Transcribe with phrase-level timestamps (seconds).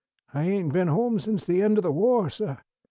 [0.33, 2.57] I ain't been home since the end o' the wah, suh.